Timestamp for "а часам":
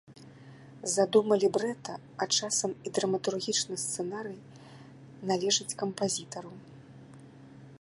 2.25-2.71